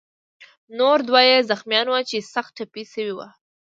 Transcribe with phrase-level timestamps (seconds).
[0.77, 3.27] نور دوه یې زخمیان وو چې سخت ټپي شوي وو.